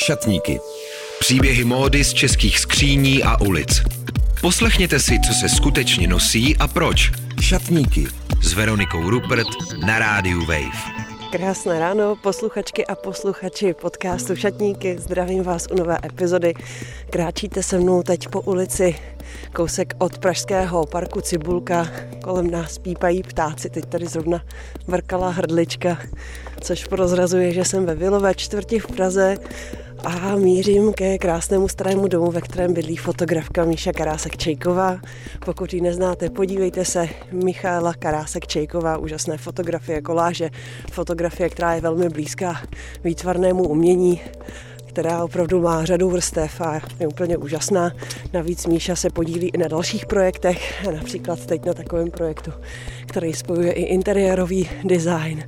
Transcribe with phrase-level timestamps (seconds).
[0.00, 0.60] Šatníky.
[1.18, 3.82] Příběhy módy z českých skříní a ulic.
[4.40, 7.12] Poslechněte si, co se skutečně nosí a proč.
[7.40, 8.06] Šatníky
[8.42, 9.48] s Veronikou Rupert
[9.86, 11.00] na rádiu Wave.
[11.32, 14.98] Krásné ráno, posluchačky a posluchači podcastu Šatníky.
[14.98, 16.54] Zdravím vás u nové epizody.
[17.10, 18.96] Kráčíte se mnou teď po ulici
[19.52, 21.88] kousek od Pražského parku Cibulka.
[22.24, 24.42] Kolem nás pípají ptáci, teď tady zrovna
[24.86, 25.98] vrkala hrdlička,
[26.60, 29.36] což prozrazuje, že jsem ve Vilové čtvrti v Praze
[30.04, 35.00] a mířím ke krásnému starému domu, ve kterém bydlí fotografka Míša Karásek-Čejková.
[35.44, 40.50] Pokud ji neznáte, podívejte se, Michaela Karásek-Čejková, úžasné fotografie, koláže,
[40.92, 42.62] fotografie, která je velmi blízká
[43.04, 44.20] výtvarnému umění
[44.90, 47.92] která opravdu má řadu vrstev a je úplně úžasná.
[48.32, 52.52] Navíc Míša se podílí i na dalších projektech, například teď na takovém projektu,
[53.06, 55.44] který spojuje i interiérový design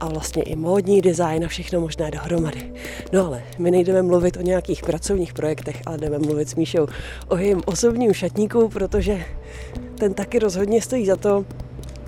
[0.00, 2.72] a vlastně i módní design a všechno možné dohromady.
[3.12, 6.86] No ale my nejdeme mluvit o nějakých pracovních projektech, ale jdeme mluvit s Míšou
[7.28, 9.24] o jejím osobním šatníku, protože
[9.98, 11.44] ten taky rozhodně stojí za to.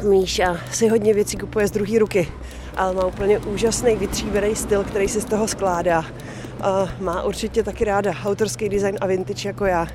[0.09, 2.29] Míša si hodně věcí kupuje z druhé ruky,
[2.77, 6.05] ale má úplně úžasný vytříbený styl, který si z toho skládá.
[6.63, 9.87] A má určitě taky ráda autorský design a vintage jako já.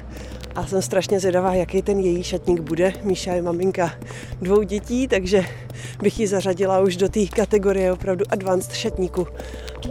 [0.55, 2.93] A jsem strašně zvědavá, jaký ten její šatník bude.
[3.03, 3.91] Míša je maminka
[4.41, 5.45] dvou dětí, takže
[6.01, 9.27] bych ji zařadila už do té kategorie opravdu advanced šatníku,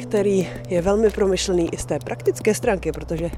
[0.03, 3.31] který je velmi promyšlený i z té praktické stránky, protože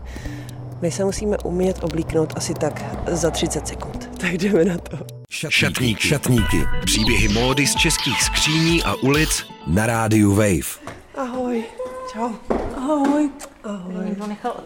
[0.81, 4.11] my se musíme umět oblíknout asi tak za 30 sekund.
[4.21, 4.99] Tak jdeme na to.
[5.31, 6.09] Šatníky.
[6.09, 6.57] Šatníky.
[6.85, 10.97] Příběhy módy z českých skříní a ulic na rádiu Wave.
[11.17, 11.65] Ahoj.
[12.13, 12.57] Čau.
[12.87, 13.31] Ahoj.
[13.65, 14.05] Ahoj.
[14.05, 14.65] Někdo nechal.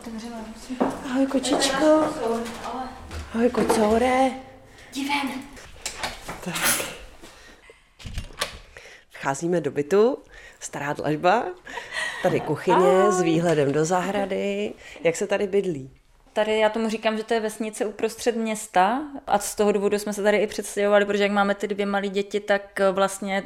[1.05, 2.05] Ahoj, kočičko.
[3.35, 4.31] Ahoj, kocoure.
[4.95, 5.31] Diven.
[6.45, 6.55] Tak.
[9.11, 10.19] Vcházíme do bytu,
[10.61, 11.45] stará dlažba,
[12.23, 14.75] tady kuchyně s výhledem do zahrady.
[15.05, 16.00] Jak se tady bydlí?
[16.33, 20.13] Tady já tomu říkám, že to je vesnice uprostřed města a z toho důvodu jsme
[20.13, 23.43] se tady i představovali, protože jak máme ty dvě malé děti, tak vlastně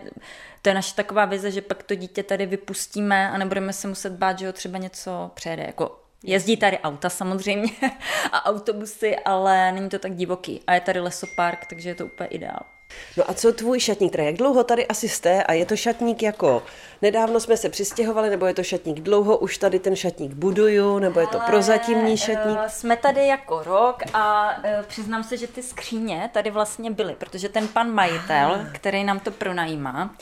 [0.63, 4.13] to je naše taková vize, že pak to dítě tady vypustíme a nebudeme se muset
[4.13, 5.63] bát, že ho třeba něco přejede.
[5.63, 7.69] Jako Jezdí tady auta samozřejmě
[8.33, 10.61] a autobusy, ale není to tak divoký.
[10.67, 12.74] A je tady lesopark, takže je to úplně ideál.
[13.17, 16.23] No a co tvůj šatník, teda jak dlouho tady asi jste a je to šatník
[16.23, 16.63] jako
[17.03, 21.21] nedávno jsme se přistěhovali, nebo je to šatník dlouho, už tady ten šatník buduju, nebo
[21.21, 22.59] je to Ale, prozatímní šatník?
[22.65, 27.15] eh, Jsme tady jako rok a eh, přiznám se, že ty skříně tady vlastně byly,
[27.15, 30.15] protože ten pan majitel, který nám to pronajímá,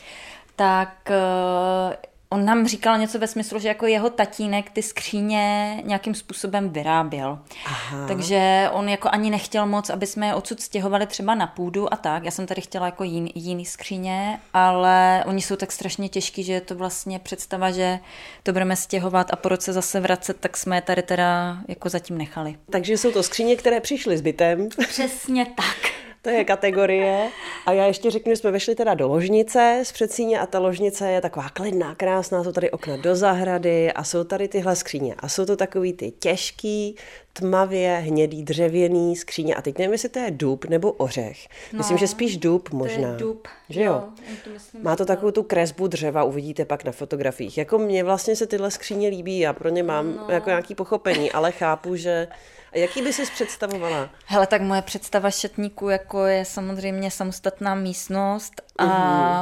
[0.56, 1.97] tak eh,
[2.32, 7.38] on nám říkal něco ve smyslu, že jako jeho tatínek ty skříně nějakým způsobem vyráběl.
[7.66, 8.09] Aha.
[8.09, 11.97] Takže on jako ani nechtěl moc, aby jsme je odsud stěhovali třeba na půdu a
[11.97, 12.25] tak.
[12.25, 16.53] Já jsem tady chtěla jako jiný, jiný skříně, ale oni jsou tak strašně těžký, že
[16.53, 17.98] je to vlastně představa, že
[18.43, 22.19] to budeme stěhovat a po roce zase vracet, tak jsme je tady teda jako zatím
[22.19, 22.56] nechali.
[22.70, 25.93] Takže jsou to skříně, které přišly s bytem, Přesně tak.
[26.22, 27.28] To je kategorie.
[27.66, 31.10] A já ještě řeknu, že jsme vešli teda do ložnice z předsíně a ta ložnice
[31.10, 35.15] je taková klidná, krásná, jsou tady okna do zahrady a jsou tady tyhle skříně.
[35.19, 36.97] A jsou to takový ty těžký,
[37.32, 39.55] tmavě hnědý dřevěný skříně.
[39.55, 41.49] A teď nevím, jestli to je dub nebo ořech.
[41.72, 43.09] Myslím, No, že spíš dub možná.
[43.09, 43.49] To je dub.
[43.69, 44.05] Že jo?
[44.28, 47.59] já to myslím, Má to takovou tu kresbu dřeva, uvidíte pak na fotografiích.
[47.59, 50.27] Jako mně vlastně se tyhle skříně líbí, já pro ně mám no.
[50.28, 52.28] jako nějaký pochopení, ale chápu, že...
[52.72, 54.10] A jaký by si představovala?
[54.27, 58.84] Hele, tak moje představa šatníku jako je samozřejmě samostatná místnost a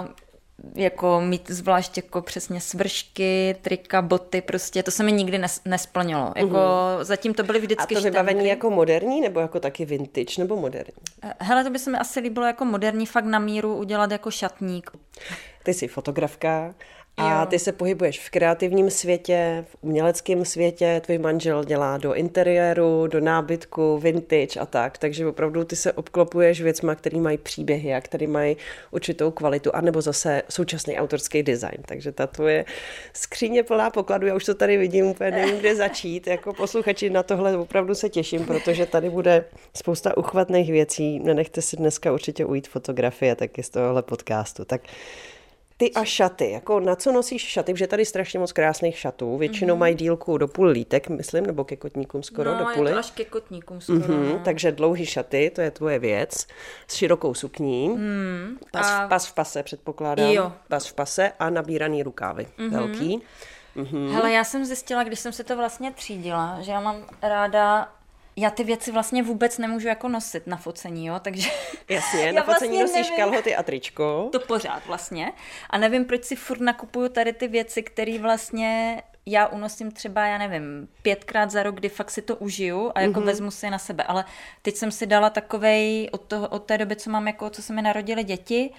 [0.03, 0.15] Mhm.
[0.75, 6.33] jako mít zvlášť jako přesně svršky, trika, boty, prostě to se mi nikdy nes, nesplnilo.
[6.37, 6.59] Jako
[7.03, 7.65] zatím to byly Mhm.
[7.65, 10.95] A vždycky to vybavení jako moderní, nebo jako taky vintage, nebo moderní?
[11.41, 14.91] Hele, to by se mi asi líbilo jako moderní fakt na míru udělat jako šatník.
[15.63, 16.75] Ty jsi fotografka
[17.17, 23.07] a ty se pohybuješ v kreativním světě, v uměleckém světě, tvůj manžel dělá do interiéru,
[23.07, 28.01] do nábytku, vintage a tak, takže opravdu ty se obklopuješ věcma, které mají příběhy a
[28.01, 28.57] které mají
[28.91, 32.65] určitou kvalitu, anebo zase současný autorský design, takže ta tvoje
[33.13, 37.23] skříně plná pokladu, já už to tady vidím, úplně nevím, kde začít, jako posluchači na
[37.23, 39.45] tohle opravdu se těším, protože tady bude
[39.77, 44.81] spousta uchvatných věcí, nenechte si dneska určitě ujít fotografie taky z tohohle podcastu, tak
[45.81, 49.77] ty a šaty, jako na co nosíš šaty, protože tady strašně moc krásných šatů, většinou
[49.77, 52.91] mají dílku do půl lítek, myslím, nebo ke kotníkům skoro do no, půly.
[52.91, 53.99] je to až ke kotníkům skoro.
[53.99, 54.41] Mhm, no.
[54.45, 56.47] takže dlouhý šaty, to je tvoje věc,
[56.89, 60.53] s širokou sukní, mm, pas, a- pas v pase předpokládám, Jo.
[60.69, 62.71] pas v pase a nabíraný rukávy, mm-hmm.
[62.71, 63.23] velký.
[63.77, 64.15] Hmm.
[64.15, 67.93] Hele, já jsem zjistila, když jsem si to vlastně třídila, že já mám ráda
[68.37, 71.51] já ty věci vlastně vůbec nemůžu jako nosit na focení, jo, takže...
[71.89, 73.25] Jasně, na focení vlastně nosíš nevím.
[73.25, 74.29] kalhoty a tričko.
[74.33, 75.33] To pořád vlastně.
[75.71, 80.39] A nevím, proč si furt nakupuju tady ty věci, které vlastně já unosím třeba, já
[80.39, 83.25] nevím, pětkrát za rok, kdy fakt si to užiju a jako mm-hmm.
[83.25, 84.05] vezmu si na sebe.
[84.05, 84.25] Ale
[84.63, 87.73] teď jsem si dala takovej od, toho, od té doby, co mám, jako, co se
[87.73, 88.71] mi narodily děti,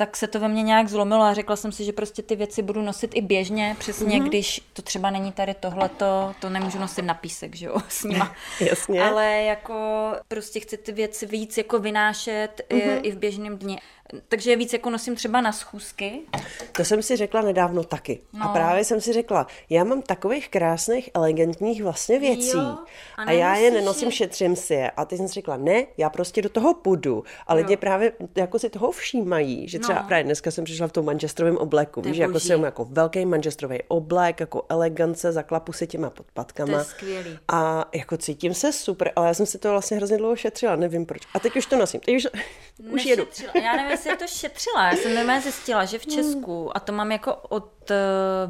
[0.00, 2.62] tak se to ve mně nějak zlomilo a řekla jsem si, že prostě ty věci
[2.62, 4.28] budu nosit i běžně, přesně mm-hmm.
[4.28, 8.34] když to třeba není tady tohleto, to nemůžu nosit na písek, že jo, s nima.
[8.60, 9.02] Jasně.
[9.02, 9.74] Ale jako
[10.28, 13.00] prostě chci ty věci víc jako vynášet mm-hmm.
[13.00, 13.78] i, i v běžném dni
[14.28, 16.20] takže víc jako nosím třeba na schůzky.
[16.72, 18.20] To jsem si řekla nedávno taky.
[18.32, 18.44] No.
[18.44, 22.76] A právě jsem si řekla, já mám takových krásných, elegantních vlastně věcí jo,
[23.16, 24.12] a, a já je nenosím, je...
[24.12, 24.90] šetřím si je.
[24.90, 27.24] A teď jsem si řekla, ne, já prostě do toho půjdu.
[27.46, 27.76] A lidi jo.
[27.76, 30.08] právě jako si toho všímají, že třeba no.
[30.08, 34.40] právě dneska jsem přišla v tom manžestrovém obleku, víš, jako jsem jako velký manžestrový oblek,
[34.40, 36.72] jako elegance, zaklapu si těma podpatkama.
[36.72, 37.38] To je skvělý.
[37.48, 41.06] A jako cítím se super, ale já jsem si to vlastně hrozně dlouho šetřila, nevím
[41.06, 41.22] proč.
[41.34, 42.26] A teď už to nosím, teď už,
[42.92, 43.26] už jedu.
[43.62, 44.90] Já nevím, jestli to šetřila.
[44.90, 46.16] Já jsem normálně zjistila, že v hmm.
[46.16, 47.96] Česku, a to mám jako od uh,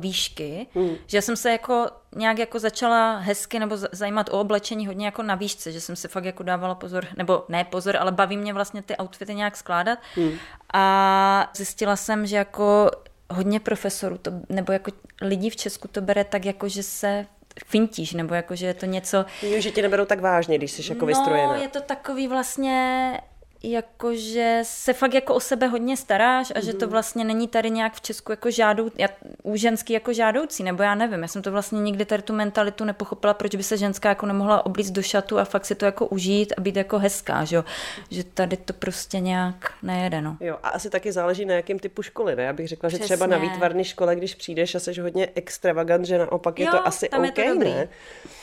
[0.00, 0.97] výšky, hmm.
[1.06, 1.87] že jsem se jako
[2.17, 6.08] nějak jako začala hezky nebo zajímat o oblečení hodně jako na výšce, že jsem se
[6.08, 9.99] fakt jako dávala pozor, nebo ne pozor, ale baví mě vlastně ty outfity nějak skládat.
[10.14, 10.32] Hmm.
[10.75, 12.91] A zjistila jsem, že jako
[13.31, 14.91] hodně profesorů, to, nebo jako
[15.23, 17.26] lidí v Česku to bere tak jako, že se
[17.67, 19.25] fintíš, nebo jako, že je to něco...
[19.43, 21.52] Jo, že tě neberou tak vážně, když jsi jako vystrojená.
[21.52, 23.20] No, je to takový vlastně
[23.62, 26.64] jakože se fakt jako o sebe hodně staráš a mm.
[26.64, 26.92] že to mhm.
[26.92, 29.08] vlastně není tady nějak v Česku jako žádou, já,
[29.42, 32.84] u ženský jako žádoucí, nebo já nevím, já jsem to vlastně nikdy tady tu mentalitu
[32.84, 36.06] nepochopila, proč by se ženská jako nemohla oblíct do šatu a fakt si to jako
[36.06, 37.62] užít a být jako hezká, že,
[38.10, 40.36] že tady to prostě nějak nejede, no.
[40.40, 42.42] Jo, a asi taky záleží na jakém typu školy, ne?
[42.42, 43.04] Já bych řekla, Přesně.
[43.04, 46.70] že třeba na výtvarné škole, když přijdeš a jsi hodně extravagant, že naopak jo, je
[46.70, 47.70] to asi tam OK, je to dobrý.
[47.70, 47.88] ne?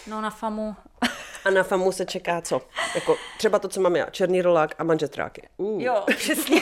[0.08, 0.76] No na famu
[1.48, 2.62] a na famu se čeká co?
[2.96, 5.42] Jako třeba to, co mám já, černý rolák a manžetráky.
[5.58, 5.82] Uh.
[5.82, 6.62] Jo, přesně.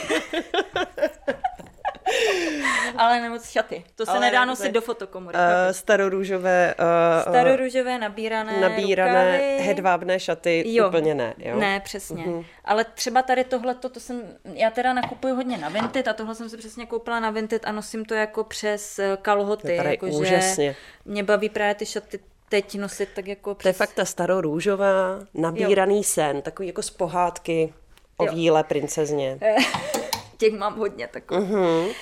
[2.98, 3.84] Ale nemoc šaty.
[3.96, 5.38] To se Ale nedá nosit do fotokomory.
[5.38, 6.76] Uh, starorůžové...
[6.80, 9.58] Uh, starorůžové nabírané Nabírané rukavy.
[9.64, 10.88] hedvábné šaty jo.
[10.88, 11.34] úplně ne.
[11.38, 11.58] Jo?
[11.58, 12.24] Ne, přesně.
[12.24, 12.46] Uh-huh.
[12.66, 14.22] Ale třeba tady tohle, to jsem...
[14.54, 17.72] Já teda nakupuji hodně na Vinted a tohle jsem si přesně koupila na Vinted a
[17.72, 19.78] nosím to jako přes kalhoty.
[19.82, 20.76] To jako, úžasně.
[21.06, 22.20] Mě baví právě ty šaty
[22.50, 23.64] teď nosit tak jako přes...
[23.64, 26.04] To je fakt ta starorůžová, nabíraný jo.
[26.04, 27.74] sen, takový jako z pohádky
[28.18, 28.34] o jo.
[28.34, 29.40] víle princezně.
[30.38, 31.50] Těch mám hodně takových.
[31.50, 31.94] Uh-huh.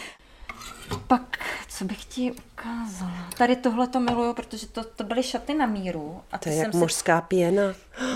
[1.08, 1.38] Pak,
[1.78, 3.30] co bych ti ukázala?
[3.38, 6.22] Tady tohle to miluju, protože to, to byly šaty na míru.
[6.32, 7.26] A to je jak mořská si...
[7.28, 7.64] pěna.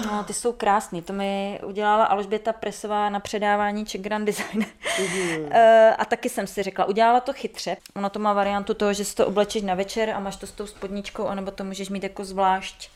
[0.06, 1.02] No, ty jsou krásný.
[1.02, 4.66] To mi udělala Alžběta Presová na předávání Czech Grand Design.
[5.00, 5.54] Uh,
[5.98, 7.78] a taky jsem si řekla, udělala to chytře.
[7.96, 10.52] Ono to má variantu toho, že si to oblečeš na večer a máš to s
[10.52, 12.90] tou spodničkou, anebo to můžeš mít jako zvlášť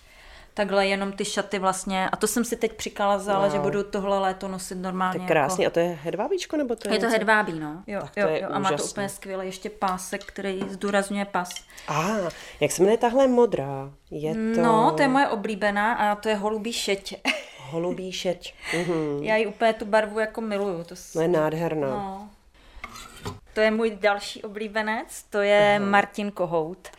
[0.54, 2.10] takhle jenom ty šaty vlastně.
[2.10, 3.52] A to jsem si teď přikalazala, wow.
[3.52, 5.20] že budu tohle léto nosit normálně.
[5.20, 5.64] To je krásný.
[5.64, 5.72] Jako...
[5.72, 6.58] A to je hedvábíčko?
[6.58, 7.84] Nebo to je, je to hedvábí, no.
[7.88, 8.48] Jo, jo, jo.
[8.52, 9.46] A má to úplně skvěle.
[9.46, 11.50] Ještě pásek, který zdůrazňuje pas.
[11.88, 13.92] A, ah, jak se jmenuje tahle modrá?
[14.12, 14.62] Je to...
[14.62, 17.16] No, to je moje oblíbená a to je holubí šeť.
[17.70, 18.54] holubí šeť.
[18.76, 19.24] Uhum.
[19.24, 20.84] Já ji úplně tu barvu jako miluju.
[20.84, 21.88] To, no je nádherná.
[21.88, 22.30] No.
[23.54, 25.86] To je můj další oblíbenec, to je Aha.
[25.86, 26.90] Martin Kohout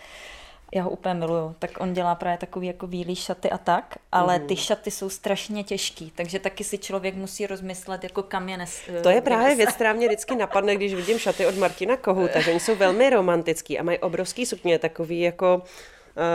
[0.74, 4.38] já ho úplně miluju, tak on dělá právě takový jako bílý šaty a tak, ale
[4.38, 4.46] mm.
[4.46, 8.80] ty šaty jsou strašně těžký, takže taky si člověk musí rozmyslet, jako kam je nes.
[9.02, 12.50] To je právě věc, která mě vždycky napadne, když vidím šaty od Martina Kohouta, že
[12.50, 15.62] oni jsou velmi romantický a mají obrovský sukně, takový jako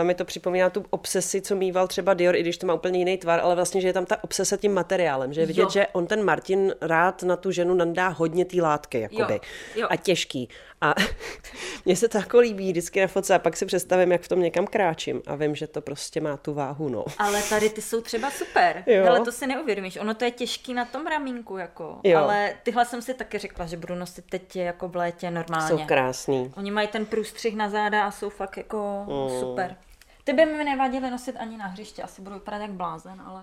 [0.00, 2.98] Uh, mi to připomíná tu obsesi, co mýval třeba Dior, i když to má úplně
[2.98, 5.70] jiný tvar, ale vlastně, že je tam ta obsese tím materiálem, že je vidět, jo.
[5.70, 9.40] že on ten Martin rád na tu ženu nandá hodně té látky, jakoby, jo.
[9.74, 9.86] Jo.
[9.90, 10.48] a těžký.
[10.80, 10.94] A
[11.84, 14.40] mně se to jako líbí vždycky na fotce a pak si představím, jak v tom
[14.40, 17.04] někam kráčím a vím, že to prostě má tu váhu, no.
[17.18, 18.84] Ale tady ty jsou třeba super.
[18.86, 19.04] Jo.
[19.04, 19.96] Hele, to si neuvědomíš.
[19.96, 22.00] Ono to je těžký na tom ramínku, jako.
[22.04, 22.18] Jo.
[22.18, 25.68] Ale tyhle jsem si taky řekla, že budu nosit teď jako v létě normálně.
[25.68, 26.52] Jsou krásný.
[26.56, 29.40] Oni mají ten průstřih na záda a jsou fakt jako mm.
[29.40, 29.76] super.
[30.24, 33.40] Ty by mi nevadily nosit ani na hřiště, asi budu vypadat jak blázen, ale...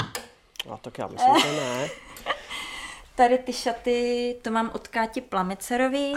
[0.70, 1.90] A tak já myslím, že ne.
[3.16, 6.16] Tady ty šaty, to mám od Káti Plamicerový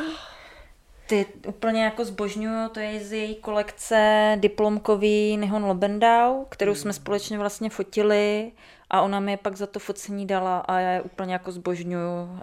[1.08, 7.38] ty úplně jako zbožňuju, to je z její kolekce diplomkový Nihon Lobendau, kterou jsme společně
[7.38, 8.52] vlastně fotili
[8.90, 12.40] a ona mi je pak za to focení dala a já je úplně jako zbožňuju.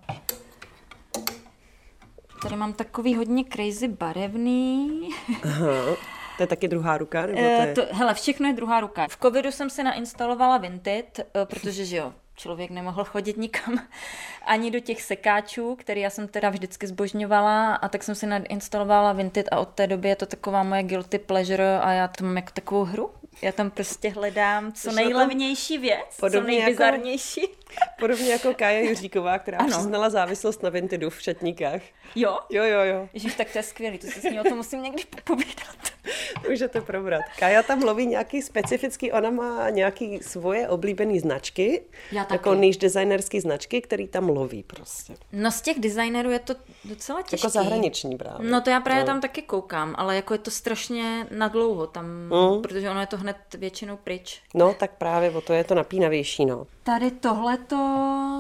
[2.41, 5.09] Tady mám takový hodně crazy barevný.
[5.43, 5.95] Aha.
[6.37, 7.25] To je taky druhá ruka?
[7.25, 7.73] Nebo to je...
[7.73, 9.07] to, hele, všechno je druhá ruka.
[9.07, 13.79] V covidu jsem si nainstalovala Vinted, eh, protože že jo, člověk nemohl chodit nikam
[14.45, 19.13] ani do těch sekáčů, který já jsem teda vždycky zbožňovala a tak jsem si nainstalovala
[19.13, 22.35] Vinted a od té doby je to taková moje guilty pleasure a já to mám
[22.35, 23.11] jako takovou hru.
[23.41, 27.41] Já tam prostě hledám co nejlevnější věc, co jako- nejbizarnější.
[27.41, 29.69] Jako, podobně jako Kája Juříková, která ano.
[29.69, 31.81] přiznala závislost na Vintedu v šatníkách.
[32.15, 32.39] Jo?
[32.49, 33.09] Jo, jo, jo.
[33.13, 35.94] Ježíš, tak to je skvělý, to se s ní o tom musím někdy popovídat.
[36.49, 37.21] Můžete probrat.
[37.39, 41.81] Kaja tam loví nějaký specifický, ona má nějaký svoje oblíbené značky,
[42.11, 42.33] Já taky.
[42.33, 45.13] jako níž designerský značky, který tam loví prostě.
[45.31, 47.35] No z těch designerů je to docela těžký.
[47.47, 48.49] Jako zahraniční právě.
[48.49, 52.61] No to já právě tam taky koukám, ale jako je to strašně nadlouho tam, Mm.
[52.61, 54.41] protože ono je to hned většinou pryč.
[54.53, 56.67] No tak právě o to je to napínavější, no.
[56.83, 57.75] Tady tohleto,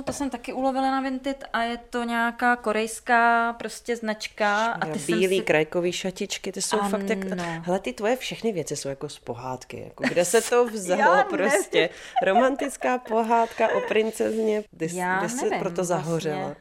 [0.05, 4.65] to jsem taky ulovila na Vinted a je to nějaká korejská prostě značka.
[4.65, 5.43] A ty Bílý si...
[5.43, 6.89] krajkový šatičky, ty jsou Ano.
[6.89, 7.19] fakt jak...
[7.59, 9.83] Hele, ty tvoje všechny věci jsou jako z pohádky.
[9.83, 11.89] Jako kde se to vzalo Já prostě?
[12.25, 16.37] Romantická pohádka o princezně, kde, Já kde se nevím proto zahořela.
[16.37, 16.55] Vlastně.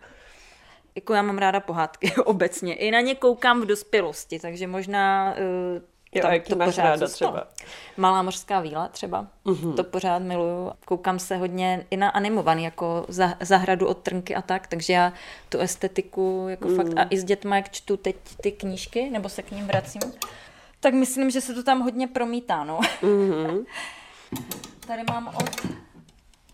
[0.95, 2.75] Jako já mám ráda pohádky obecně.
[2.75, 5.35] I na ně koukám v dospělosti, takže možná
[5.77, 5.83] uh,
[6.15, 7.33] Jo, tam jak to máš pořád ráda zůstalo.
[7.33, 7.49] třeba?
[7.97, 9.75] Malá mořská víla třeba, uh-huh.
[9.75, 10.73] to pořád miluju.
[10.85, 15.13] Koukám se hodně i na animovaný, jako za, zahradu od Trnky a tak, takže já
[15.49, 16.77] tu estetiku jako mm.
[16.77, 20.01] fakt, a i s dětma, jak čtu teď ty knížky, nebo se k ním vracím,
[20.85, 22.81] tak myslím, že se to tam hodně promítá, no.
[23.03, 23.65] Mhm.
[24.87, 25.67] Tady mám od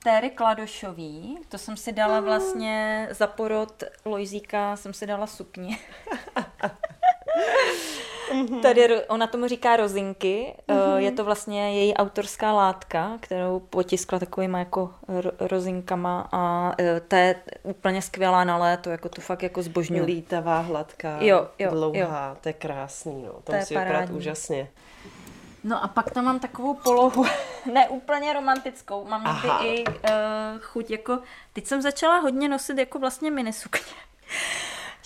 [0.02, 5.78] Téry Kladošový, to jsem si dala vlastně za porod Lojzíka, jsem si dala sukni.
[8.62, 10.96] Tady ro- ona tomu říká rozinky, mm-hmm.
[10.96, 17.16] je to vlastně její autorská látka, kterou potiskla takovýma jako ro- rozinkama a eh, to
[17.16, 20.02] je úplně skvělá na léto, jako to fakt jako zbožňuji.
[20.02, 23.32] Lítavá, hladká, Jo, jo, dlouhá, to je krásný, no.
[23.44, 24.16] To, musí vypadat parádní.
[24.16, 24.68] úžasně.
[25.64, 27.26] No a pak tam mám takovou polohu,
[27.72, 29.62] ne úplně romantickou, mám Aha.
[29.62, 29.94] někdy i uh,
[30.60, 31.18] chuť jako,
[31.52, 33.92] teď jsem začala hodně nosit jako vlastně minisukně.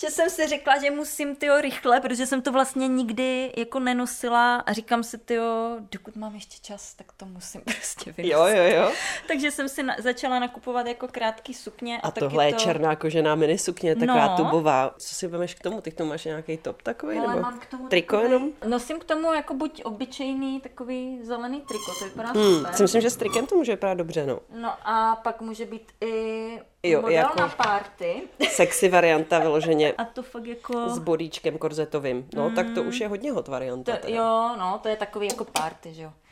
[0.05, 4.57] Že jsem si řekla, že musím tyjo rychle, protože jsem to vlastně nikdy jako nenosila
[4.57, 8.33] a říkám si tyjo, dokud mám ještě čas, tak to musím prostě vynosit.
[8.33, 8.93] Jo, jo, jo.
[9.29, 11.97] Takže jsem si na, začala nakupovat jako krátký sukně.
[12.01, 12.59] A, A taky tohle je to...
[12.61, 14.37] černá kožená minisukně, taková No.
[14.37, 14.95] tubová.
[14.99, 15.81] Co si vemeš k tomu?
[15.81, 17.19] Ty k tomu máš nějaký top takový?
[17.19, 18.51] Ale nebo mám k tomu triko takový- jenom?
[18.67, 22.75] Nosím k tomu jako buď obyčejný takový zelený triko, to vypadá Hmm, super.
[22.75, 24.41] si myslím, že s trikem to může vypadat dobře, no.
[24.55, 28.23] No a pak může být i Jo, model jako- na party.
[28.49, 30.89] Sexy varianta vyloženě A to fakt jako...
[30.89, 32.29] s bodíčkem korzetovým.
[32.35, 33.97] No, tak to už je hodně hot varianta.
[33.97, 36.13] To, jo, no, to je takový jako party, že jo.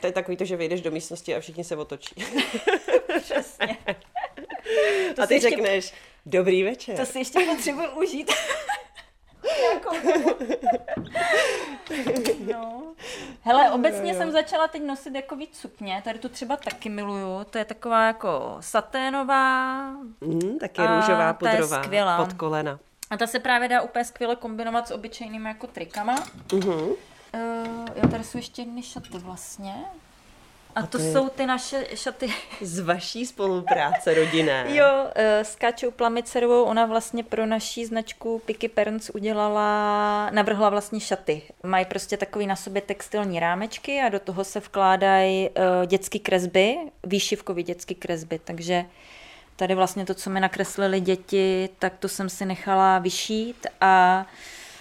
[0.00, 2.14] To je takový to, že vyjdeš do místnosti a všichni se otočí.
[3.20, 3.76] Přesně.
[5.18, 5.94] a si ty ještě- řekneš,
[6.26, 6.96] dobrý večer.
[6.96, 8.30] To si ještě potřebuji užít.
[9.60, 10.36] Dobu.
[12.52, 12.82] no.
[13.42, 17.58] Hele, obecně jsem začala teď nosit jako víc sukně, tady tu třeba taky miluju, to
[17.58, 19.80] je taková jako saténová
[20.20, 22.24] Mm, taky A růžová, pudrová, skvělá.
[22.24, 22.78] pod kolena.
[23.10, 26.14] a ta se právě dá úplně skvěle kombinovat s obyčejnými jako trikama.
[26.52, 26.72] Mhm.
[26.74, 26.94] Uh,
[27.96, 29.74] jo, tady jsou ještě jedny šaty vlastně.
[30.74, 32.32] A, to to je- jsou ty naše šaty.
[32.60, 34.64] Z vaší spolupráce rodinné.
[34.68, 41.00] Jo, eh, s Káčou Plamicerovou, ona vlastně pro naší značku Picky Parents udělala, navrhla vlastně
[41.00, 41.42] šaty.
[41.62, 46.76] Mají prostě takový na sobě textilní rámečky a do toho se vkládají uh, dětské kresby,
[47.04, 48.84] výšivkový dětské kresby, takže
[49.56, 54.26] tady vlastně to, co mi nakreslili děti, tak to jsem si nechala vyšít a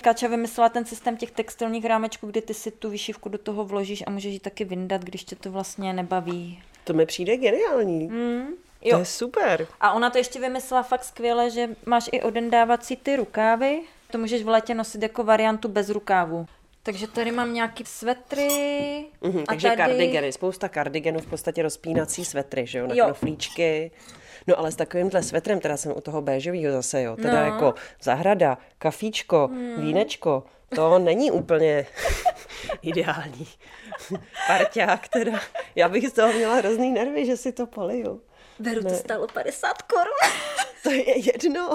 [0.01, 4.03] Káča vymyslela ten systém těch textilních rámečků, kdy ty si tu výšivku do toho vložíš
[4.07, 6.63] a můžeš ji taky vyndat, když tě to vlastně nebaví.
[6.83, 8.07] To mi přijde geniální.
[8.07, 8.47] Mm,
[8.89, 9.67] To je super.
[9.81, 13.81] a ona to ještě vymyslela fakt skvěle, že máš i odendávací ty rukávy.
[14.11, 16.45] To můžeš v létě nosit jako variantu bez rukávu.
[16.83, 19.05] Takže tady mám nějaký svetry.
[19.21, 19.77] Mhm, a takže tady...
[19.77, 23.05] kardigeny, spousta kardigenů, v podstatě rozpínací svetry, že jo, na Jo.
[23.05, 23.91] knoflíčky.
[24.49, 27.45] No ale s takovýmhle svetrem, teda jsem u toho béžového zase, jo, teda No.
[27.45, 29.81] jako zahrada, kafíčko, Hmm.
[29.81, 30.43] vínečko,
[30.75, 31.85] to není úplně
[32.81, 33.47] ideální.
[34.47, 35.39] Parťák teda,
[35.75, 38.21] já bych z toho měla hrozný nervy, že si to poliju.
[38.59, 40.31] Beru, to stálo 50 korun.
[40.83, 41.73] To je jedno,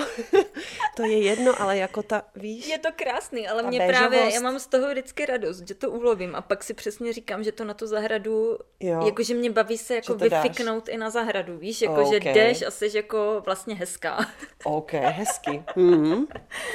[0.96, 4.34] to je jedno, ale jako ta, víš, Je to krásný, ale mě právě, béžovost.
[4.34, 7.52] já mám z toho vždycky radost, že to ulovím a pak si přesně říkám, že
[7.52, 9.06] to na tu zahradu, Jo.
[9.06, 10.42] jakože mě baví se jako to dáš.
[10.42, 12.08] vyfiknout i na zahradu, víš, jako Ok.
[12.12, 14.26] že jdeš a jsi jako vlastně hezká.
[14.64, 16.26] OK, hezky, mhm,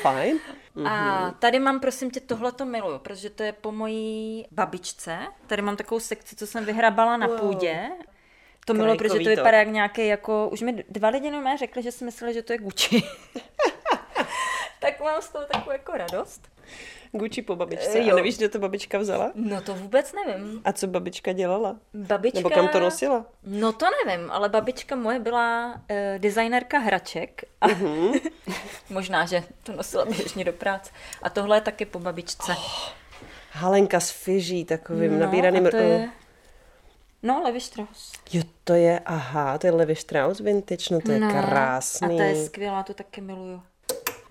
[0.01, 0.39] fajn.
[0.89, 5.17] A tady mám, prosím tě, tohle to miluju, protože to je po mojí babičce.
[5.47, 7.39] Tady mám takovou sekci, co jsem vyhrabala na Wow.
[7.39, 7.89] půdě.
[8.73, 11.91] To miluju, protože to vypadá jak nějaký, jako, už mi dva lidi mě řekli, že
[11.91, 13.03] si mysleli, že to je Gucci.
[14.79, 16.49] tak mám z toho takovou jako radost.
[17.11, 17.99] Gucci po babičce.
[17.99, 18.15] Eh, A jo.
[18.15, 19.31] nevíš, kde to babička vzala?
[19.35, 20.61] No to vůbec nevím.
[20.65, 21.75] A co babička dělala?
[21.93, 22.39] Babička...
[22.39, 23.25] Nebo kam to nosila?
[23.43, 28.11] No to nevím, ale babička moje byla uh, designérka hraček a Mhm.
[28.89, 30.91] možná, že to nosila běžně do práce.
[31.21, 32.55] A tohle je taky po babičce.
[33.51, 35.67] Halenka s fyží, takovým no, nabíraným...
[35.67, 36.09] a to je...
[37.23, 38.11] No, Levi Strauss.
[38.33, 42.15] Jo, to je, aha, to je Levi Strauss vintage, no to je no, krásný.
[42.15, 43.61] A ta je skvělá, to taky miluju.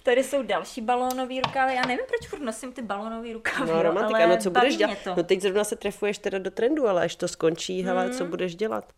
[0.02, 1.75] Tady jsou další balónové rukávy.
[1.75, 3.71] Já nevím, proč furt nosím ty balónové rukávy.
[3.71, 4.99] No, romantika, ale no co budeš dělat?
[5.04, 5.14] To.
[5.16, 8.14] No teď zrovna se trefuješ teda do trendu, ale až to skončí, hele, Hmm.
[8.14, 8.92] co budeš dělat?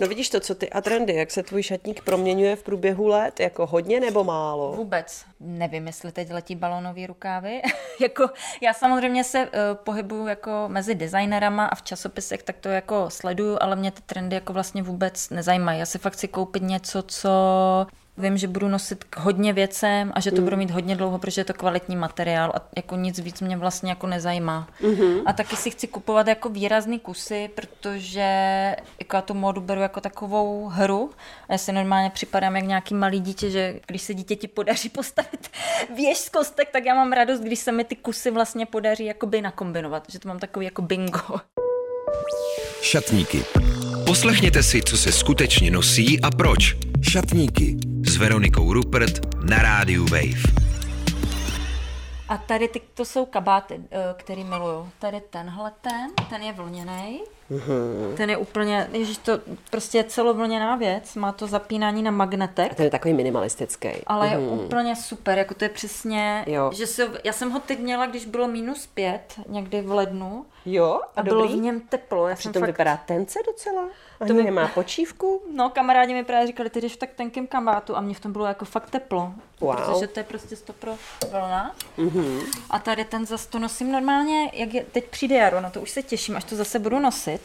[0.00, 3.40] No vidíš to, co ty a trendy, jak se tvůj šatník proměňuje v průběhu let,
[3.40, 4.72] jako hodně nebo málo?
[4.72, 5.24] Vůbec.
[5.40, 7.62] Nevím, jestli teď letí balónové rukávy.
[8.00, 13.10] jako, já samozřejmě se uh, pohybuju jako mezi designerama a v časopisech, tak to jako
[13.10, 15.78] sleduju, ale mě ty trendy jako vlastně vůbec nezajímají.
[15.78, 17.30] Já si fakt chci koupit něco, co
[18.18, 21.40] vím, že budu nosit k hodně věcem a že to budu mít hodně dlouho, protože
[21.40, 24.68] je to kvalitní materiál a jako nic víc mě vlastně jako nezajímá.
[24.80, 25.22] Mm-hmm.
[25.26, 30.00] A taky si chci kupovat jako výrazný kusy, protože jako já tu módu beru jako
[30.00, 31.10] takovou hru
[31.48, 35.50] a já si normálně připadám jak nějaký malý dítě, že když se dítěti podaří postavit
[35.96, 39.42] věž z kostek, tak já mám radost, když se mi ty kusy vlastně podaří jakoby
[39.42, 41.40] nakombinovat, že to mám takový jako bingo.
[42.82, 43.44] Šatníky.
[44.16, 46.76] Poslechněte si, co se skutečně nosí a proč.
[47.02, 50.42] Šatníky s Veronikou Rupert na rádiu Wave.
[52.28, 54.88] A tady ty, to jsou kabáty, eh, který miluju.
[54.98, 57.20] Tady tenhle ten, ten je vlněný.
[58.16, 59.32] Ten je úplně, ježiš, to
[59.70, 62.74] prostě je celovlněná věc, má to zapínání na magnetek.
[62.74, 63.88] Ten je takový minimalistický.
[64.06, 66.70] Ale je úplně super, jako to je přesně, Jo.
[66.74, 71.00] že se, já jsem ho teď měla, když bylo minus pět, někdy v lednu, Jo,
[71.16, 71.58] a, a bylo dobrý?
[71.58, 72.28] v něm teplo.
[72.28, 73.82] Já jsem Přitom fakt, vypadá tence docela.
[74.20, 75.42] A To vy- nemá počívku.
[75.54, 78.32] No, kamarádi mi právě říkali, ty jdeš v tak tenkým kabátu a mě v tom
[78.32, 79.32] bylo jako fakt teplo.
[79.60, 79.76] Wow.
[79.76, 80.92] Protože to je prostě stopro
[81.30, 81.74] vlna.
[81.98, 82.40] Mm-hmm.
[82.70, 85.90] A tady ten zase to nosím normálně, jak je, teď přijde jaro, no to už
[85.90, 87.35] se těším, až to zase budu nosit.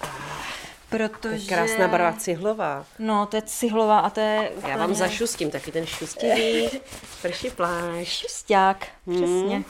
[0.90, 1.48] Protože...
[1.48, 2.86] Krásná barva cihlová.
[3.00, 4.72] No, to je cihlová a to je úplně...
[4.72, 6.70] Já vám zašustím taky ten šustivý
[7.22, 8.22] prší plášť.
[8.22, 9.64] Šusták, přesně.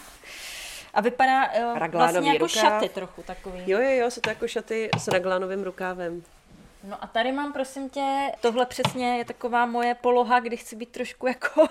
[0.94, 2.62] A vypadá uh, vlastně jako rukáv.
[2.62, 3.64] šaty trochu takový.
[3.68, 6.24] Jo, jo, jo, jsou to jako šaty s raglánovým rukávem.
[6.84, 10.90] No a tady mám, prosím tě, tohle přesně je taková moje poloha, kdy chci být
[10.90, 11.68] trošku jako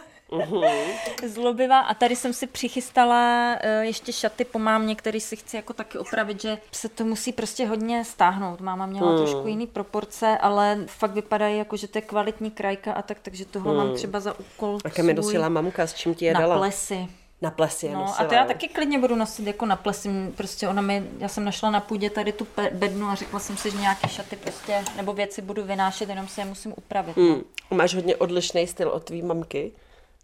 [1.27, 1.81] zlobivá.
[1.81, 5.99] A tady jsem si přichystala eh, ještě šaty po mámě, který si chci jako taky
[5.99, 8.61] opravit, že se to musí prostě hodně stáhnout.
[8.61, 13.03] Máma měla trošku jiný proporce, ale fakt vypadají jako, že to je kvalitní krajka a
[13.03, 16.35] tak, takže tohle mám třeba za úkol Také mi nosila mamka, s čím ti je
[16.35, 16.59] na dala.
[16.59, 17.09] plesy.
[17.43, 18.17] Na plesy je No nosila.
[18.19, 20.09] a to já taky klidně budu nosit jako na plesy.
[20.37, 23.71] Prostě ona mi, já jsem našla na půdě tady tu bednu a řekla jsem si,
[23.71, 27.17] že nějaké šaty prostě, nebo věci budu vynášet, jenom si je musím upravit.
[27.17, 27.43] Hmm.
[27.71, 29.73] Máš hodně odlišný styl od tvý mamky.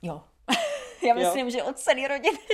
[0.03, 0.23] Jo.
[1.07, 2.39] já myslím, že od celé rodiny.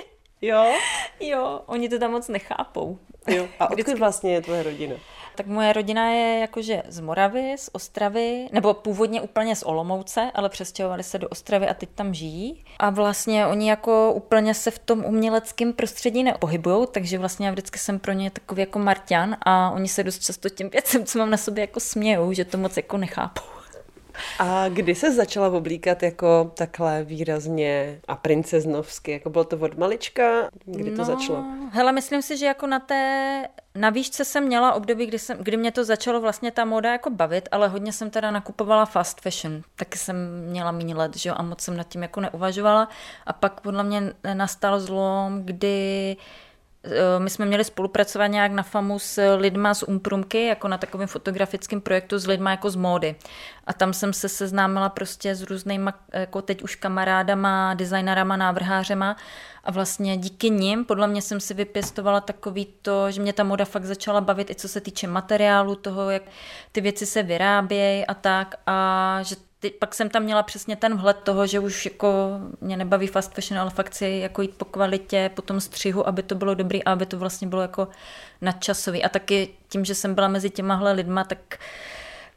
[0.45, 0.73] Jo?
[1.21, 2.99] jo, oni to tam moc nechápou.
[3.29, 3.49] jo.
[3.59, 4.95] A odkud vlastně je tvoje rodina?
[5.37, 10.49] Tak moje rodina je jakože z Moravy, z Ostravy, nebo původně úplně z Olomouce, ale
[10.49, 12.65] přestěhovali se do Ostravy a teď tam žijí.
[12.79, 17.79] A vlastně oni jako úplně se v tom uměleckém prostředí nepohybují, takže vlastně já vždycky
[17.79, 21.31] jsem pro ně takový jako Marťan a oni se dost často těm věcem, co mám
[21.31, 23.52] na sobě, jako smějou, že to moc jako nechápou.
[24.39, 29.13] A kdy se začala oblíkat jako takhle výrazně a princeznovsky?
[29.13, 30.49] Jako bylo to od malička?
[30.65, 31.45] Kdy to začalo?
[31.71, 35.57] Hele, myslím si, že jako na té, na výšce jsem měla období, kdy, jsem, kdy
[35.57, 39.63] mě to začalo vlastně ta moda jako bavit, ale hodně jsem teda nakupovala fast fashion.
[39.77, 40.17] Taky jsem
[40.49, 42.89] měla méně let, že jo, a moc jsem nad tím jako neuvažovala.
[43.27, 46.17] A pak podle mě nastal zlom, kdy
[47.19, 51.81] my jsme měli spolupracovat nějak na FAMu s lidma z Umprumky, jako na takovém fotografickém
[51.81, 53.17] projektu s lidma jako z módy.
[53.67, 59.17] A tam jsem se seznámila prostě s různýma, jako teď už kamarádama, designerama, návrhářema
[59.65, 63.65] a vlastně díky nim, podle mě jsem si vypěstovala takový to, že mě ta moda
[63.65, 66.23] fakt začala bavit i co se týče materiálu, toho, jak
[66.73, 70.97] ty věci se vyrábějí a tak a že ty, pak jsem tam měla přesně ten
[70.97, 74.65] vhled toho, že už jako mě nebaví fast fashion, ale fakt si jako jít po
[74.65, 77.89] kvalitě, po tom střihu, aby to bylo dobrý a aby to vlastně bylo jako
[78.41, 79.05] nadčasový.
[79.05, 81.59] A taky tím, že jsem byla mezi těmahle lidma, tak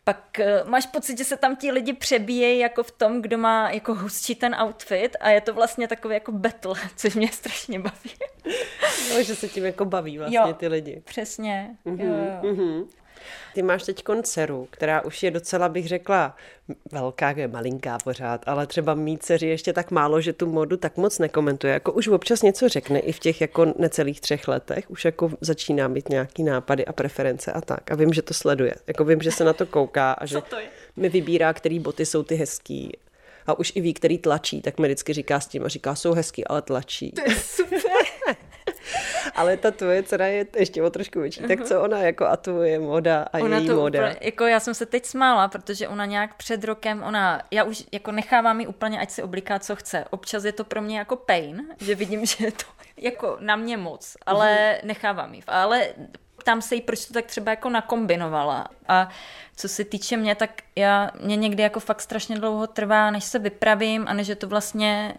[0.03, 3.69] pak eh, máš pocit, že se tam ti lidi přebíjejí jako v tom, kdo má
[3.69, 8.11] jako hustší ten outfit a je to vlastně takový jako battle, což mě strašně baví.
[9.13, 10.53] No, že se tím jako baví vlastně Jo.
[10.53, 11.01] ty lidi.
[11.05, 11.75] Přesně.
[11.85, 11.95] Jo,
[12.43, 12.53] jo.
[12.53, 12.83] Mhm.
[13.53, 16.35] Ty máš teď dceru, která už je docela, bych řekla,
[16.91, 20.97] velká, je malinká pořád, ale třeba mít dceři ještě tak málo, že tu modu tak
[20.97, 21.73] moc nekomentuje.
[21.73, 25.87] Jako už občas něco řekne i v těch jako necelých třech letech, už jako začíná
[25.87, 27.91] mít nějaký nápady a preference a tak.
[27.91, 28.75] A vím, že to sleduje.
[28.87, 30.65] Jako vím, že se na to kouká a že to je?
[30.95, 32.97] mi vybírá, který boty jsou ty hezký.
[33.47, 36.13] A už i ví, který tlačí, tak mi vždycky říká s tím a říká, jsou
[36.13, 37.13] hezký, ale tlačí.
[37.37, 37.79] Super.
[39.35, 42.79] Ale ta tvoje dcera je ještě o trošku větší, tak co ona jako a tvoje
[42.79, 43.99] moda a Ona její to moda?
[43.99, 47.83] úplně, jako já jsem se teď smála, protože ona nějak před rokem, ona, já už
[47.91, 50.05] jako nechávám ji úplně, ať si oblíká, co chce.
[50.09, 52.65] Občas je to pro mě jako pain, že vidím, že je to
[52.97, 54.87] jako na mě moc, ale Mhm.
[54.87, 55.43] nechávám ji.
[55.47, 55.87] Ale
[56.37, 58.67] ptám se jí, proč to tak třeba jako nakombinovala.
[58.87, 59.09] A
[59.55, 63.39] co se týče mě, tak já, mě někdy jako fakt strašně dlouho trvá, než se
[63.39, 65.13] vypravím a než je to vlastně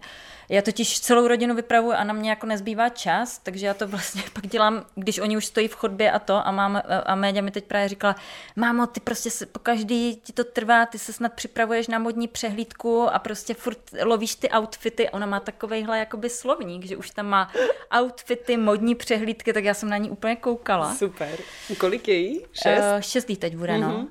[0.48, 4.22] já totiž celou rodinu vypravuju a na mě jako nezbývá čas, takže já to vlastně
[4.32, 7.50] pak dělám, když oni už stojí v chodbě a to a, mám, a média mi
[7.50, 8.16] teď právě říkala,
[8.56, 12.28] mámo, ty prostě se, po každý ti to trvá, ty se snad připravuješ na modní
[12.28, 15.11] přehlídku a prostě furt lovíš ty outfity.
[15.11, 17.52] Ona má takovejhle jakoby slovník, že už tam má
[18.00, 20.94] outfity, modní přehlídky, tak já jsem na ní úplně koukala.
[20.94, 21.38] Super.
[21.78, 22.40] Kolik je jí?
[22.52, 22.85] Šest?
[22.94, 23.80] Uh, šestý teď bude, mm-hmm.
[23.80, 24.09] no.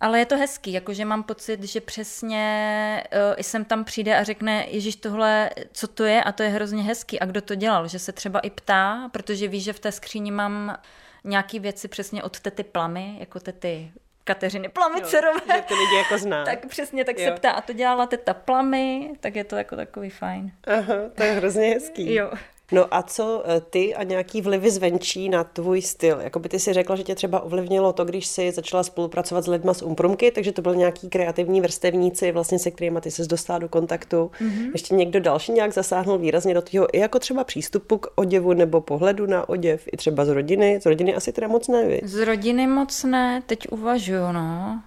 [0.00, 4.66] Ale je to hezký, jakože mám pocit, že přesně uh, jsem tam přijde a řekne,
[4.68, 7.20] Ježíš, tohle, co to je a to je hrozně hezký.
[7.20, 7.88] A kdo to dělal?
[7.88, 10.78] Že se třeba i ptá, protože ví, že v té skříni mám
[11.24, 13.92] nějaké věci přesně od tety Plamy, jako tety
[14.24, 15.40] Kateřiny Plamicerové.
[15.48, 16.44] Jo, že ty lidi jako zná.
[16.44, 17.24] tak přesně, tak jo.
[17.24, 20.52] se ptá, a to dělala teta Plamy, tak je to jako takový fajn.
[20.66, 22.14] Aha, to je hrozně hezký.
[22.14, 22.30] jo.
[22.72, 26.20] No a co eh, ty a nějaký vlivy zvenčí na tvůj styl?
[26.20, 29.74] Jakoby ty si řekla, že tě třeba ovlivnilo to, když jsi začala spolupracovat s lidma
[29.74, 33.68] z Umprumky, takže to byl nějaký kreativní vrstevníci, vlastně se kterými ty se dostala do
[33.68, 34.30] kontaktu.
[34.40, 34.70] Mm-hmm.
[34.72, 38.80] Ještě někdo další nějak zasáhnul výrazně do toho, i jako třeba přístupu k oděvu nebo
[38.80, 40.80] pohledu na oděv, i třeba z rodiny.
[40.82, 42.00] Z rodiny asi teda moc ne, vy?
[42.04, 44.80] Z rodiny moc ne, teď uvažuju, no.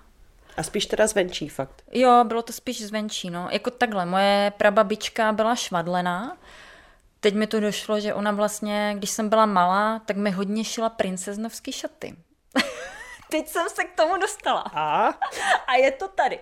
[0.57, 1.83] A spíš teda zvenčí fakt?
[1.91, 3.47] Jo, bylo to spíš zvenčí, no.
[3.51, 6.37] Jako takhle, moje prababička byla švadlená,
[7.23, 10.89] teď mi to došlo, že ona vlastně, když jsem byla malá, tak mi hodně šila
[10.89, 12.15] princeznovský šaty.
[13.31, 14.61] teď jsem se k tomu dostala.
[14.73, 15.07] A?
[15.67, 16.39] a je to tady.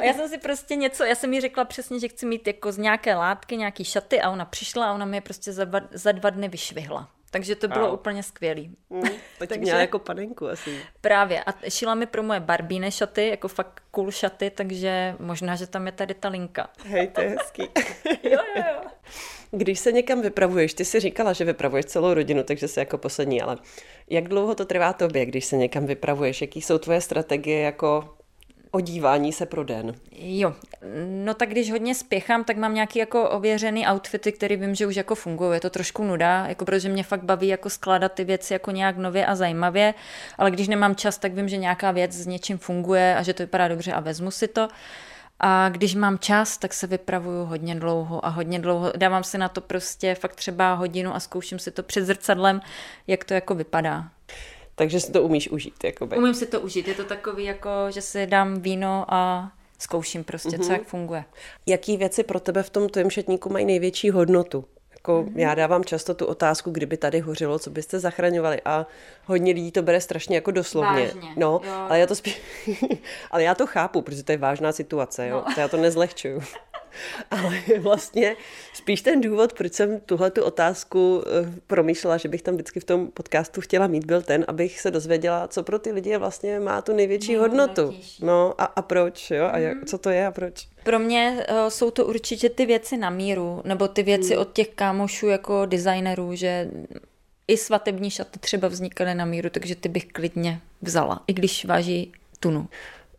[0.00, 2.72] A já jsem si prostě něco, já jsem jí řekla přesně, že chci mít jako
[2.72, 5.80] z nějaké látky nějaký šaty a ona přišla a ona mi je prostě za dva,
[5.90, 7.08] za dva dny vyšvihla.
[7.32, 7.92] Takže to bylo a.
[7.92, 8.76] úplně skvělý.
[8.90, 9.02] Mm,
[9.38, 10.80] tak Takže, měla jako panenku asi.
[11.00, 11.44] Právě.
[11.44, 15.86] A šila mi pro moje barbíne šaty, jako fakt cool šaty, takže možná, že tam
[15.86, 16.68] je tady ta linka.
[16.84, 17.62] Hej, to je hezký.
[18.22, 18.90] jo, jo, jo.
[19.50, 23.42] Když se někam vypravuješ, ty jsi říkala, že vypravuješ celou rodinu, takže se jako poslední,
[23.42, 23.58] ale
[24.10, 26.40] jak dlouho to trvá tobě, když se někam vypravuješ?
[26.40, 28.14] Jaký jsou tvoje strategie jako
[28.72, 29.94] odívání se pro den?
[30.12, 30.54] Jo,
[31.24, 34.96] no tak když hodně spěchám, tak mám nějaký jako ověřený outfity, který vím, že už
[34.96, 35.54] jako fungují.
[35.54, 38.96] Je to trošku nuda, jako protože mě fakt baví jako skládat ty věci jako nějak
[38.96, 39.94] nově a zajímavě,
[40.38, 43.42] ale když nemám čas, tak vím, že nějaká věc s něčím funguje a že to
[43.42, 44.68] vypadá dobře a vezmu si to.
[45.40, 48.92] A když mám čas, tak se vypravuju hodně dlouho a hodně dlouho.
[48.96, 52.60] Dávám si na to prostě fakt třeba hodinu a zkouším si to před zrcadlem,
[53.06, 54.04] jak to jako vypadá.
[54.82, 55.84] Takže si to umíš užít.
[55.84, 56.16] Jakoby.
[56.16, 56.88] Umím si to užít.
[56.88, 60.58] Je to takový, jako, že si dám víno a zkouším prostě, mm-hmm.
[60.58, 60.72] co mhm.
[60.72, 61.24] jak funguje.
[61.66, 64.64] Jaký věci pro tebe v tom tvém šatníku mají největší hodnotu?
[64.90, 65.38] Jako mm-hmm.
[65.38, 68.86] já dávám často tu otázku, kdyby tady hořilo, co byste zachraňovali a
[69.26, 71.06] hodně lidí to bere strašně jako doslovně.
[71.06, 71.72] Vážně, no, jo.
[71.72, 72.40] ale já to spíš,
[73.30, 75.42] ale já to chápu, protože to je vážná situace, jo.
[75.48, 75.54] No.
[75.54, 76.42] To já to nezlehčuju.
[77.30, 78.36] Ale vlastně
[78.72, 82.84] spíš ten důvod, proč jsem tuhle tu otázku eh, promýšlela, že bych tam vždycky v
[82.84, 86.82] tom podcastu chtěla mít, byl ten, abych se dozvěděla, co pro ty lidi vlastně má
[86.82, 87.94] tu největší hodnotu.
[88.20, 89.48] No a, a proč, jo?
[89.52, 89.86] A jak, mhm.
[89.86, 90.68] co to je a proč?
[90.84, 94.42] Pro mě uh, jsou to určitě ty věci na míru, nebo ty věci hmm.
[94.42, 96.70] od těch kámošů jako designerů, že
[97.48, 102.12] i svatební šaty třeba vznikaly na míru, takže ty bych klidně vzala, i když váží
[102.40, 102.68] tunu.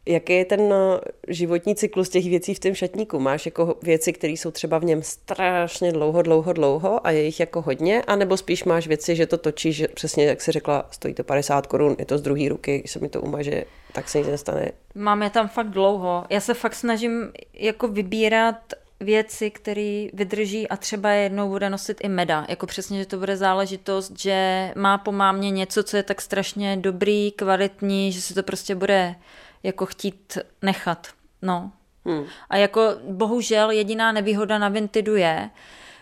[0.06, 3.20] Jaký je ten eh, životní cyklus těch věcí v tom šatníku?
[3.20, 7.40] Máš jako věci, které jsou třeba v něm strašně dlouho, dlouho, dlouho a je jich
[7.40, 8.02] jako hodně?
[8.02, 11.24] A nebo spíš máš věci, že to točíš, že přesně jak jsi řekla, stojí to
[11.24, 14.28] 50 korun, je to z druhé ruky, když se mi to umaže, tak se nic
[14.28, 14.72] nestane.
[14.96, 16.26] Mám je tam fakt dlouho.
[16.30, 18.56] Já se fakt snažím jako vybírat
[19.00, 22.46] věci, které vydrží a třeba jednou bude nosit i meda.
[22.50, 26.78] Jako přesně, že to bude záležitost, že má po mámě něco, co je tak strašně
[26.78, 29.16] dobrý, kvalitní, že se to prostě bude
[29.64, 31.08] jako chtít nechat.
[31.42, 31.72] No.
[32.06, 32.26] Hmm.
[32.50, 35.50] A jako bohužel jediná nevýhoda na Vintidu je,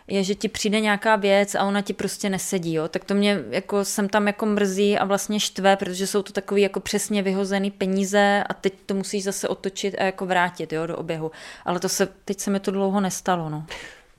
[0.07, 2.87] je, že ti přijde nějaká věc a ona ti prostě nesedí, jo.
[2.87, 6.61] Tak to mě jako sem tam jako mrzí a vlastně štve, protože jsou to takový
[6.61, 10.97] jako přesně vyhozený peníze a teď to musíš zase otočit a jako vrátit, jo, do
[10.97, 11.31] oběhu.
[11.65, 13.65] Ale to se, teď se mi to dlouho nestalo, no.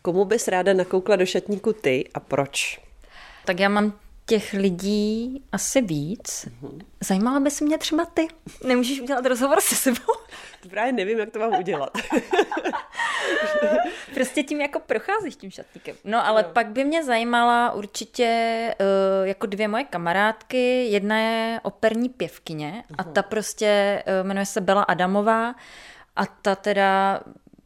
[0.02, 2.80] Komu bys ráda nakoukla do šatníku ty a proč?
[3.44, 3.92] Tak já mám
[4.26, 6.48] těch lidí asi víc.
[7.00, 8.28] Zajímala by se mě třeba ty.
[8.64, 10.12] Nemůžeš udělat rozhovor se sebou?
[10.70, 11.90] Právě nevím, jak to mám udělat.
[14.14, 15.96] prostě tím jako procházíš tím šatníkem.
[16.04, 16.48] No ale no.
[16.48, 20.86] pak by mě zajímala určitě uh, jako dvě moje kamarádky.
[20.86, 22.94] Jedna je operní pěvkyně uh-huh.
[22.98, 25.54] a ta prostě uh, jmenuje se Bela Adamová
[26.16, 27.20] a ta teda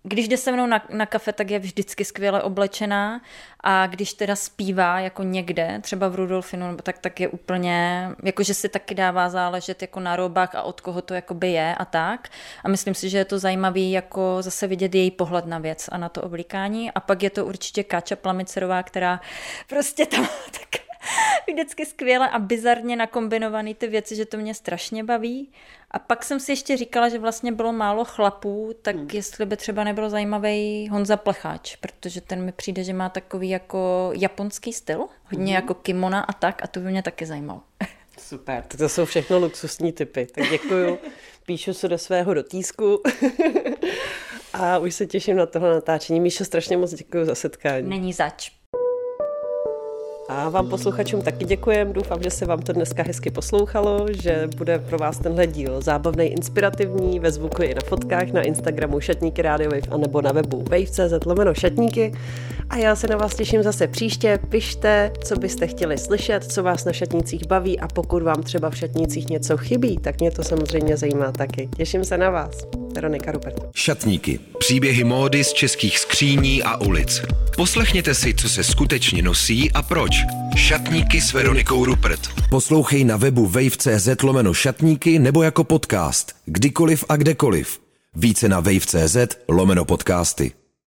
[0.09, 3.21] když jde se mnou na, na kafe, tak je vždycky skvěle oblečená
[3.61, 8.69] a když teda zpívá jako někde, třeba v Rudolfinu, tak, tak je úplně, jakože si
[8.69, 12.29] taky dává záležet jako na robách a od koho to jakoby je a tak.
[12.64, 15.99] A myslím si, že je to zajímavý jako zase vidět její pohled na věc a
[15.99, 16.90] na to oblíkání.
[16.90, 19.21] A pak je to určitě Káča Plamicerová, která
[19.69, 20.86] prostě tam tak
[21.53, 25.51] vždycky skvěle a bizarně nakombinovaný ty věci, že to mě strašně baví.
[25.90, 29.09] A pak jsem si ještě říkala, že vlastně bylo málo chlapů, tak hmm.
[29.12, 34.11] jestli by třeba nebyl zajímavý Honza Plecháč, protože ten mi přijde, že má takový jako
[34.14, 35.55] japonský styl, hodně hmm.
[35.55, 37.61] jako kimona a tak a to by mě taky zajímalo.
[38.19, 40.27] Super, tak to jsou všechno luxusní typy.
[40.35, 40.99] Tak děkuju,
[41.47, 43.03] píšu se do svého dotýsku
[44.53, 46.21] a už se těším na tohle natáčení.
[46.21, 47.88] Míšo, strašně moc děkuji za setkání.
[47.88, 48.56] Není zač.
[50.28, 51.92] A vám posluchačům taky děkujem.
[51.92, 56.24] Doufám, že se vám to dneska hezky poslouchalo, že bude pro vás tenhle díl zábavný,
[56.24, 60.64] inspirativní, ve zvuku i na fotkách na Instagramu Šatníky Radio Wave a nebo na webu
[60.70, 62.12] wave.cz lomeno šatníky.
[62.70, 64.38] A já se na vás těším zase příště.
[64.48, 68.76] Pište, co byste chtěli slyšet, co vás na šatnících baví a pokud vám třeba v
[68.76, 71.68] šatnících něco chybí, tak mě to samozřejmě zajímá taky.
[71.76, 72.66] Těším se na vás.
[72.94, 73.56] Veronika Rupert.
[73.74, 74.40] Šatníky.
[74.58, 77.22] Příběhy módy z českých skříní a ulic.
[77.56, 80.15] Poslechněte si, co se skutečně nosí a proč.
[80.57, 82.20] Šatníky s Veronikou Rupert.
[82.50, 86.33] Poslouchej na webu wave.cz lomeno šatníky nebo jako podcast.
[86.44, 87.81] Kdykoliv a kdekoliv.
[88.14, 89.16] Více na wave.cz
[89.48, 90.65] lomeno podcasty.